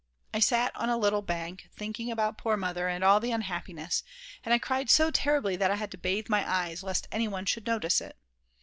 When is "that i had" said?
5.57-5.91